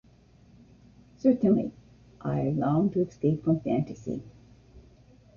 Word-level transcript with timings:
Certainly, 1.17 1.73
I 2.21 2.49
long 2.49 2.89
to 2.89 3.01
escape 3.01 3.43
from 3.43 3.59
fantasy. 3.59 4.23